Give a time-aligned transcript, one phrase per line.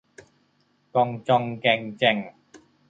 [0.95, 2.17] ก่องจ่องแก่งแจ่ง